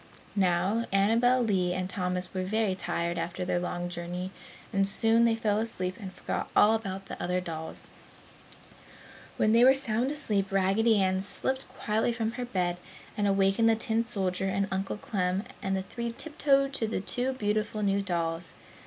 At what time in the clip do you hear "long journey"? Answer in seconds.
3.59-4.31